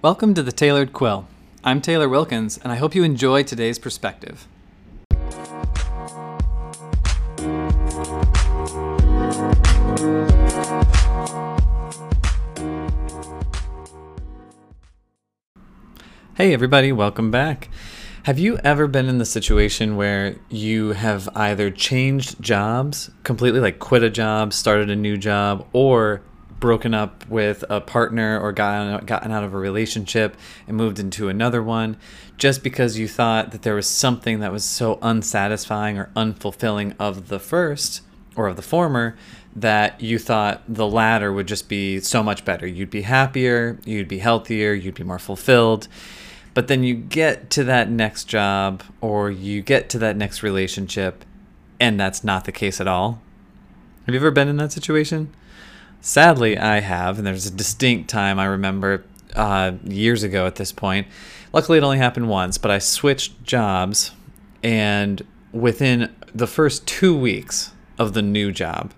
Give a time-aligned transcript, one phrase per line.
[0.00, 1.26] Welcome to the Tailored Quill.
[1.64, 4.46] I'm Taylor Wilkins, and I hope you enjoy today's perspective.
[16.36, 17.68] Hey, everybody, welcome back.
[18.22, 23.80] Have you ever been in the situation where you have either changed jobs completely, like
[23.80, 26.22] quit a job, started a new job, or
[26.60, 30.36] broken up with a partner or gotten, gotten out of a relationship
[30.66, 31.96] and moved into another one
[32.36, 37.28] just because you thought that there was something that was so unsatisfying or unfulfilling of
[37.28, 38.02] the first
[38.36, 39.16] or of the former
[39.54, 42.66] that you thought the latter would just be so much better.
[42.66, 45.88] You'd be happier, you'd be healthier, you'd be more fulfilled.
[46.54, 51.24] But then you get to that next job or you get to that next relationship,
[51.80, 53.20] and that's not the case at all.
[54.06, 55.34] Have you ever been in that situation?
[56.00, 60.72] Sadly, I have, and there's a distinct time I remember uh, years ago at this
[60.72, 61.06] point.
[61.52, 64.12] Luckily, it only happened once, but I switched jobs,
[64.62, 68.92] and within the first two weeks of the new job,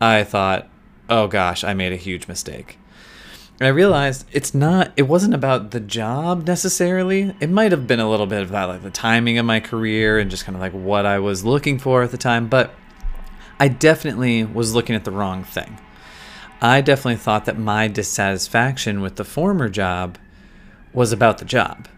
[0.00, 0.68] I thought,
[1.08, 2.78] oh gosh, I made a huge mistake.
[3.58, 7.34] And I realized it's not, it wasn't about the job necessarily.
[7.40, 10.30] It might have been a little bit about like the timing of my career and
[10.30, 12.74] just kind of like what I was looking for at the time, but
[13.58, 15.78] I definitely was looking at the wrong thing.
[16.62, 20.18] I definitely thought that my dissatisfaction with the former job
[20.92, 21.88] was about the job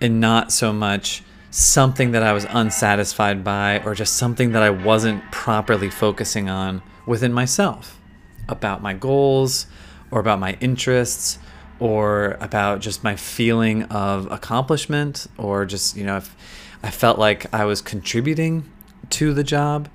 [0.00, 4.70] and not so much something that I was unsatisfied by or just something that I
[4.70, 7.98] wasn't properly focusing on within myself
[8.48, 9.66] about my goals
[10.12, 11.40] or about my interests
[11.80, 16.36] or about just my feeling of accomplishment or just, you know, if
[16.82, 18.70] I felt like I was contributing
[19.10, 19.88] to the job.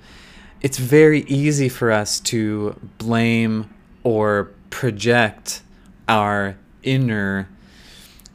[0.60, 3.70] It's very easy for us to blame
[4.06, 5.62] or project
[6.08, 7.48] our inner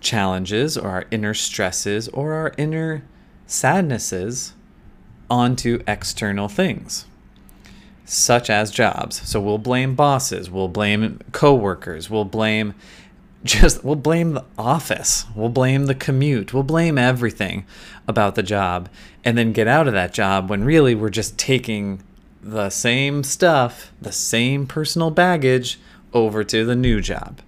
[0.01, 3.01] challenges or our inner stresses or our inner
[3.47, 4.51] sadnesses
[5.29, 7.05] onto external things
[8.03, 9.21] such as jobs.
[9.25, 12.73] So we'll blame bosses, we'll blame coworkers, we'll blame
[13.45, 17.65] just we'll blame the office, we'll blame the commute, we'll blame everything
[18.09, 18.89] about the job
[19.23, 22.03] and then get out of that job when really we're just taking
[22.41, 25.79] the same stuff, the same personal baggage
[26.13, 27.41] over to the new job.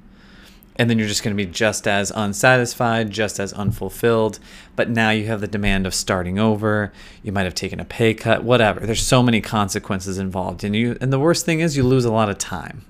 [0.75, 4.39] And then you're just going to be just as unsatisfied, just as unfulfilled.
[4.75, 6.91] But now you have the demand of starting over.
[7.21, 8.79] You might have taken a pay cut, whatever.
[8.79, 10.63] There's so many consequences involved.
[10.63, 12.85] And you and the worst thing is you lose a lot of time.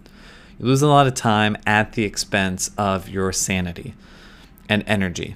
[0.60, 3.96] You lose a lot of time at the expense of your sanity
[4.70, 5.36] and energy.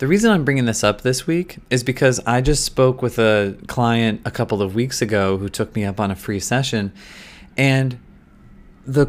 [0.00, 3.54] The reason I'm bringing this up this week is because I just spoke with a
[3.66, 6.90] client a couple of weeks ago who took me up on a free session.
[7.54, 8.00] And
[8.86, 9.08] the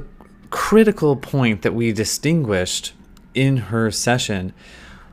[0.49, 2.91] critical point that we distinguished
[3.33, 4.51] in her session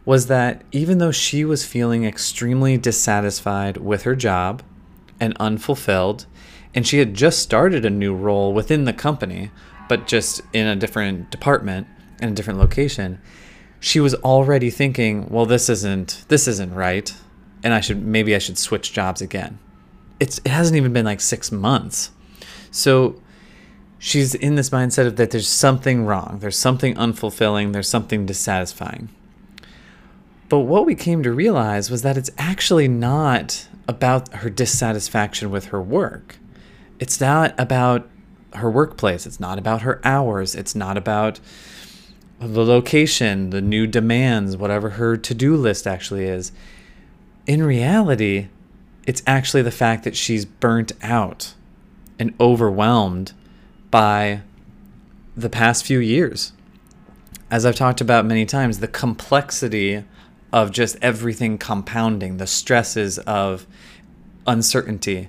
[0.05, 4.65] was that even though she was feeling extremely dissatisfied with her job
[5.21, 6.27] and unfulfilled,
[6.75, 9.53] and she had just started a new role within the company,
[9.89, 11.87] but just in a different department
[12.19, 13.21] and a different location,
[13.81, 17.15] she was already thinking, well, this isn't this isn't right,
[17.63, 19.59] and I should maybe I should switch jobs again.
[20.21, 22.11] It's it hasn't even been like six months,
[22.71, 23.21] so
[23.99, 29.09] she's in this mindset of that there's something wrong, there's something unfulfilling, there's something dissatisfying.
[30.49, 35.67] But what we came to realize was that it's actually not about her dissatisfaction with
[35.67, 36.37] her work.
[36.99, 38.09] It's not about
[38.55, 39.27] her workplace.
[39.27, 40.55] It's not about her hours.
[40.55, 41.39] It's not about
[42.41, 46.53] the location, the new demands, whatever her to do list actually is.
[47.47, 48.49] In reality,
[49.07, 51.55] it's actually the fact that she's burnt out
[52.19, 53.33] and overwhelmed
[53.91, 54.43] by
[55.37, 56.53] the past few years.
[57.51, 60.05] As I've talked about many times, the complexity
[60.53, 63.67] of just everything compounding, the stresses of
[64.47, 65.29] uncertainty,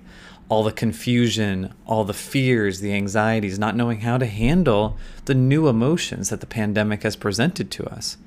[0.50, 5.68] all the confusion, all the fears, the anxieties, not knowing how to handle the new
[5.68, 8.18] emotions that the pandemic has presented to us.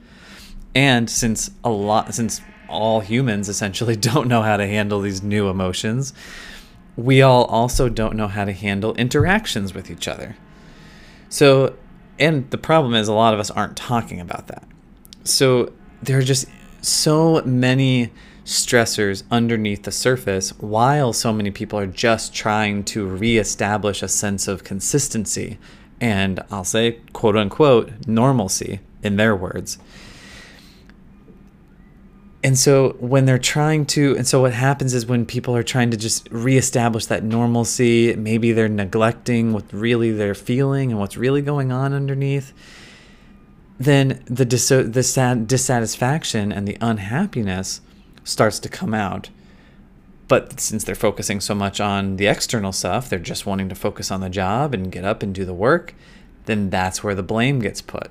[0.75, 5.49] And since a lot since all humans essentially don't know how to handle these new
[5.49, 6.15] emotions,
[6.97, 10.37] we all also don't know how to handle interactions with each other.
[11.29, 11.77] So,
[12.19, 14.65] and the problem is a lot of us aren't talking about that.
[15.25, 16.47] So, there are just
[16.83, 18.13] so many
[18.45, 24.49] stressors underneath the surface while so many people are just trying to reestablish a sense
[24.49, 25.59] of consistency
[26.01, 29.79] and I'll say quote unquote normalcy in their words.
[32.45, 35.93] And so when they're trying to and so what happens is when people are trying
[35.93, 41.43] to just reestablish that normalcy, maybe they're neglecting what really they're feeling and what's really
[41.43, 42.53] going on underneath
[43.79, 47.81] then the, dis- the sad dissatisfaction and the unhappiness
[48.25, 49.31] starts to come out.
[50.29, 54.11] But since they're focusing so much on the external stuff, they're just wanting to focus
[54.11, 55.95] on the job and get up and do the work,
[56.47, 58.11] then that's where the blame gets put.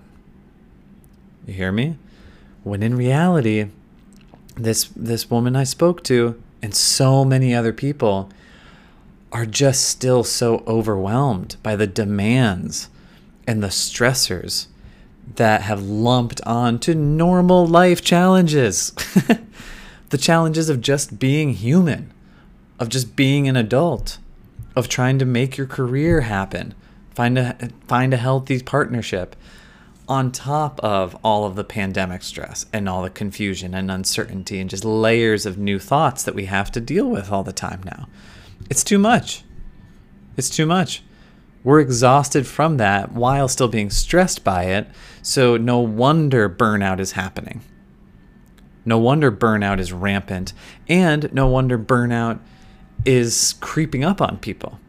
[1.47, 1.97] You hear me?
[2.63, 3.67] When in reality,
[4.55, 8.29] this this woman I spoke to and so many other people
[9.31, 12.89] are just still so overwhelmed by the demands
[13.47, 14.67] and the stressors
[15.35, 18.93] that have lumped onto normal life challenges.
[20.11, 22.13] the challenges of just being human,
[22.79, 24.19] of just being an adult,
[24.75, 26.73] of trying to make your career happen,
[27.15, 29.35] find a find a healthy partnership
[30.09, 34.69] on top of all of the pandemic stress and all the confusion and uncertainty and
[34.69, 38.09] just layers of new thoughts that we have to deal with all the time now.
[38.69, 39.43] It's too much.
[40.35, 41.03] It's too much.
[41.63, 44.87] We're exhausted from that while still being stressed by it,
[45.21, 47.61] so no wonder burnout is happening.
[48.83, 50.53] No wonder burnout is rampant,
[50.87, 52.39] and no wonder burnout
[53.05, 54.79] is creeping up on people.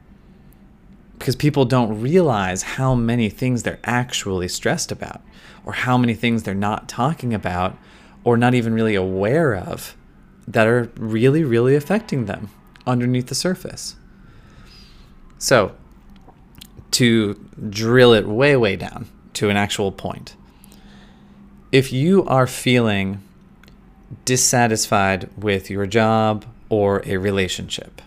[1.19, 5.21] Because people don't realize how many things they're actually stressed about,
[5.65, 7.77] or how many things they're not talking about,
[8.25, 9.97] or not even really aware of
[10.49, 12.49] that are really, really affecting them
[12.87, 13.97] underneath the surface.
[15.39, 15.75] So,
[16.93, 17.35] to
[17.69, 20.35] drill it way, way down to an actual point,
[21.71, 23.23] if you are feeling
[24.25, 28.03] dissatisfied with your job or a relationship.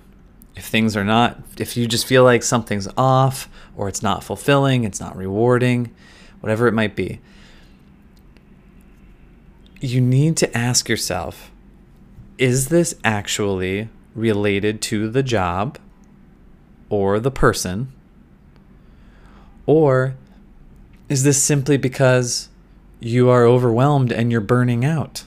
[0.56, 4.84] If things are not, if you just feel like something's off or it's not fulfilling,
[4.84, 5.94] it's not rewarding,
[6.40, 7.20] whatever it might be,
[9.82, 11.52] you need to ask yourself
[12.38, 15.78] is this actually related to the job
[16.90, 17.92] or the person?
[19.66, 20.16] Or
[21.10, 22.50] is this simply because
[23.00, 25.24] you are overwhelmed and you're burning out?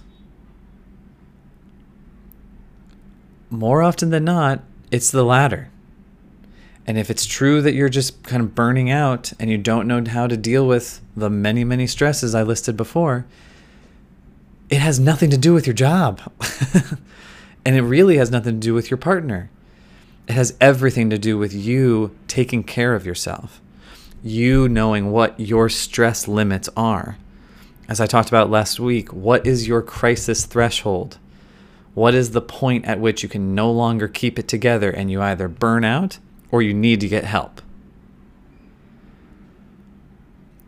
[3.50, 5.70] More often than not, it's the latter.
[6.86, 10.02] And if it's true that you're just kind of burning out and you don't know
[10.06, 13.26] how to deal with the many, many stresses I listed before,
[14.70, 16.20] it has nothing to do with your job.
[17.66, 19.50] and it really has nothing to do with your partner.
[20.28, 23.60] It has everything to do with you taking care of yourself,
[24.22, 27.18] you knowing what your stress limits are.
[27.88, 31.18] As I talked about last week, what is your crisis threshold?
[31.94, 35.20] What is the point at which you can no longer keep it together and you
[35.20, 36.18] either burn out
[36.50, 37.60] or you need to get help?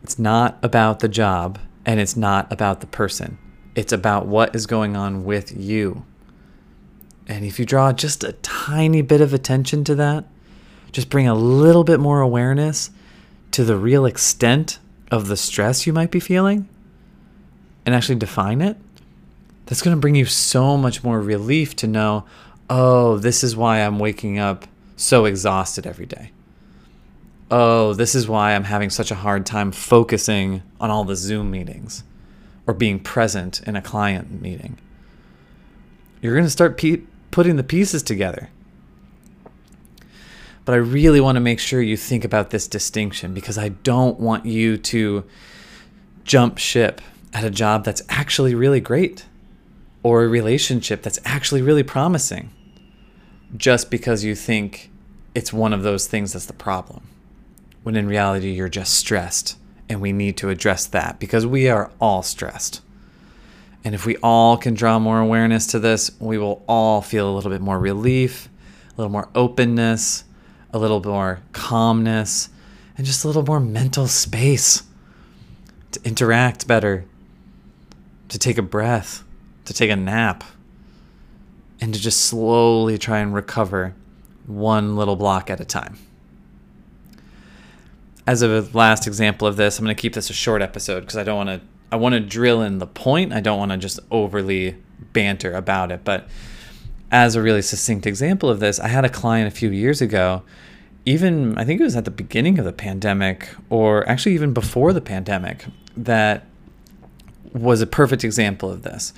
[0.03, 3.37] It's not about the job and it's not about the person.
[3.75, 6.05] It's about what is going on with you.
[7.27, 10.25] And if you draw just a tiny bit of attention to that,
[10.91, 12.89] just bring a little bit more awareness
[13.51, 14.79] to the real extent
[15.09, 16.67] of the stress you might be feeling
[17.85, 18.77] and actually define it,
[19.71, 22.25] that's going to bring you so much more relief to know,
[22.69, 24.65] oh, this is why I'm waking up
[24.97, 26.31] so exhausted every day.
[27.49, 31.51] Oh, this is why I'm having such a hard time focusing on all the Zoom
[31.51, 32.03] meetings
[32.67, 34.77] or being present in a client meeting.
[36.21, 38.49] You're going to start pe- putting the pieces together.
[40.65, 44.19] But I really want to make sure you think about this distinction because I don't
[44.19, 45.23] want you to
[46.25, 46.99] jump ship
[47.31, 49.27] at a job that's actually really great
[50.03, 52.51] or a relationship that's actually really promising
[53.55, 54.89] just because you think
[55.35, 57.07] it's one of those things that's the problem.
[57.83, 59.57] When in reality, you're just stressed,
[59.89, 62.81] and we need to address that because we are all stressed.
[63.83, 67.33] And if we all can draw more awareness to this, we will all feel a
[67.33, 68.49] little bit more relief,
[68.89, 70.23] a little more openness,
[70.71, 72.49] a little more calmness,
[72.95, 74.83] and just a little more mental space
[75.91, 77.05] to interact better,
[78.29, 79.23] to take a breath
[79.71, 80.43] to take a nap,
[81.79, 83.95] and to just slowly try and recover
[84.45, 85.97] one little block at a time.
[88.27, 91.17] As a last example of this, I'm going to keep this a short episode because
[91.17, 91.61] I don't want to
[91.91, 93.33] I want to drill in the point.
[93.33, 94.77] I don't want to just overly
[95.11, 96.29] banter about it, but
[97.11, 100.43] as a really succinct example of this, I had a client a few years ago,
[101.05, 104.93] even I think it was at the beginning of the pandemic or actually even before
[104.93, 105.65] the pandemic
[105.97, 106.45] that
[107.53, 109.13] was a perfect example of this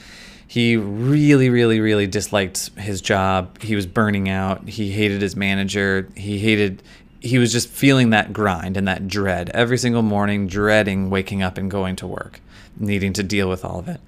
[0.53, 3.59] he really, really, really disliked his job.
[3.59, 4.69] He was burning out.
[4.69, 6.07] He hated his manager.
[6.15, 6.83] He hated,
[7.21, 11.57] he was just feeling that grind and that dread every single morning, dreading waking up
[11.57, 12.39] and going to work,
[12.77, 13.99] needing to deal with all of it.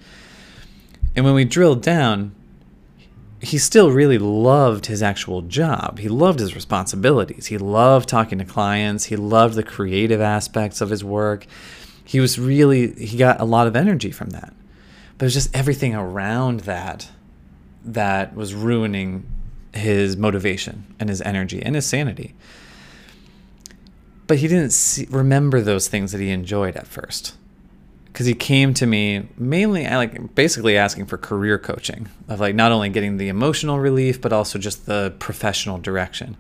[1.16, 2.36] And when we drilled down,
[3.42, 5.98] he still really loved his actual job.
[5.98, 7.48] He loved his responsibilities.
[7.48, 9.06] He loved talking to clients.
[9.06, 11.48] He loved the creative aspects of his work.
[12.06, 14.54] He was really he got a lot of energy from that.
[15.18, 17.10] But it was just everything around that
[17.84, 19.26] that was ruining
[19.74, 22.36] his motivation and his energy and his sanity.
[24.28, 27.36] But he didn't see, remember those things that he enjoyed at first.
[28.06, 32.72] Because he came to me mainly like basically asking for career coaching of like not
[32.72, 36.38] only getting the emotional relief but also just the professional direction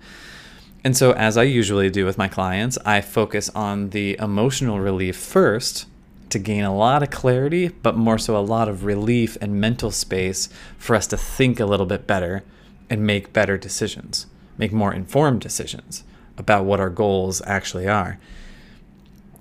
[0.86, 5.18] and so as i usually do with my clients i focus on the emotional relief
[5.18, 5.86] first
[6.30, 9.92] to gain a lot of clarity but more so a lot of relief and mental
[9.92, 12.44] space for us to think a little bit better
[12.89, 14.27] and make better decisions
[14.58, 16.04] make more informed decisions
[16.38, 18.20] about what our goals actually are.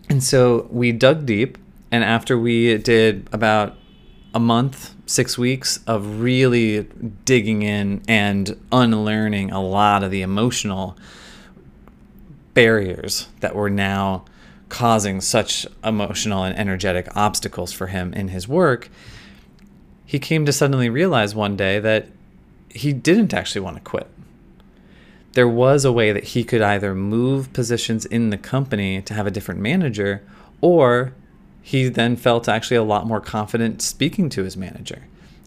[0.09, 1.59] And so we dug deep
[1.91, 3.77] and after we did about
[4.35, 6.83] a month, six weeks of really
[7.25, 10.97] digging in and unlearning a lot of the emotional
[12.55, 14.25] barriers that were now
[14.69, 18.89] causing such emotional and energetic obstacles for him in his work,
[20.07, 22.09] he came to suddenly realize one day that
[22.69, 24.09] he didn't actually want to quit.
[25.33, 29.27] There was a way that he could either move positions in the company to have
[29.27, 30.23] a different manager
[30.61, 31.13] or
[31.61, 35.05] he then felt actually a lot more confident speaking to his manager,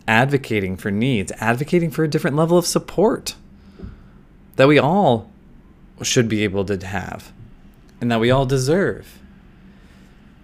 [0.07, 3.35] advocating for needs, advocating for a different level of support
[4.55, 5.29] that we all
[6.01, 7.32] should be able to have
[8.00, 9.20] and that we all deserve.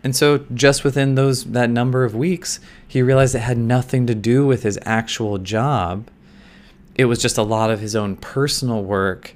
[0.04, 4.16] And so just within those that number of weeks, he realized it had nothing to
[4.16, 6.10] do with his actual job.
[6.96, 9.36] It was just a lot of his own personal work,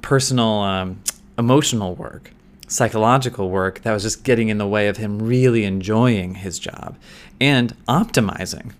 [0.00, 1.02] personal um,
[1.36, 2.32] emotional work
[2.68, 6.96] psychological work that was just getting in the way of him really enjoying his job
[7.40, 8.72] and optimizing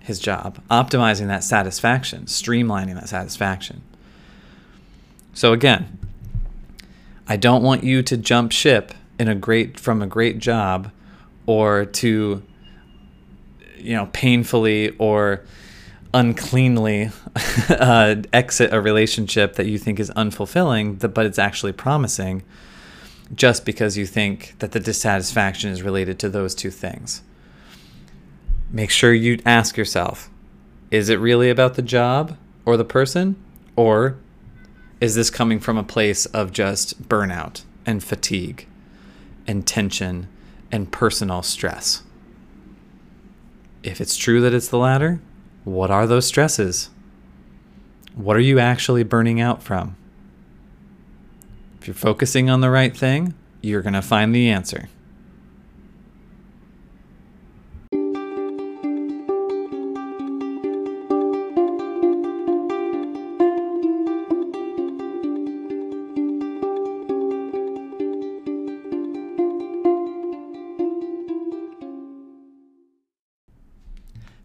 [0.00, 3.82] his job, optimizing that satisfaction, streamlining that satisfaction.
[5.32, 5.98] So again,
[7.30, 10.90] I don't want you to jump ship in a great from a great job
[11.46, 12.42] or to
[13.78, 15.44] you know painfully or
[16.12, 17.10] uncleanly
[17.68, 22.42] uh, exit a relationship that you think is unfulfilling but it's actually promising
[23.32, 27.22] just because you think that the dissatisfaction is related to those two things.
[28.72, 30.28] Make sure you ask yourself
[30.90, 33.36] is it really about the job or the person?
[33.76, 34.16] Or
[35.00, 38.66] is this coming from a place of just burnout and fatigue
[39.46, 40.28] and tension
[40.70, 42.02] and personal stress?
[43.82, 45.20] If it's true that it's the latter,
[45.64, 46.90] what are those stresses?
[48.14, 49.96] What are you actually burning out from?
[51.80, 54.90] If you're focusing on the right thing, you're going to find the answer.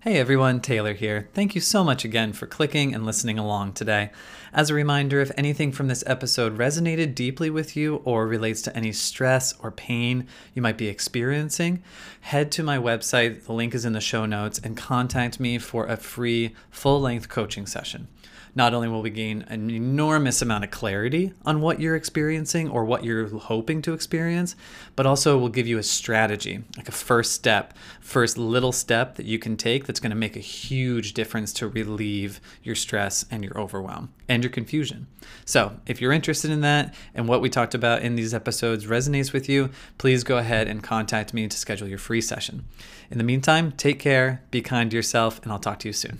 [0.07, 1.29] Hey everyone, Taylor here.
[1.33, 4.11] Thank you so much again for clicking and listening along today.
[4.53, 8.77] As a reminder, if anything from this episode resonated deeply with you or relates to
[8.77, 11.81] any stress or pain you might be experiencing,
[12.21, 15.87] head to my website, the link is in the show notes, and contact me for
[15.87, 18.07] a free full length coaching session
[18.55, 22.85] not only will we gain an enormous amount of clarity on what you're experiencing or
[22.85, 24.55] what you're hoping to experience,
[24.95, 29.25] but also will give you a strategy, like a first step, first little step that
[29.25, 33.43] you can take that's going to make a huge difference to relieve your stress and
[33.43, 35.07] your overwhelm and your confusion.
[35.43, 39.33] So, if you're interested in that and what we talked about in these episodes resonates
[39.33, 42.65] with you, please go ahead and contact me to schedule your free session.
[43.11, 46.19] In the meantime, take care, be kind to yourself, and I'll talk to you soon.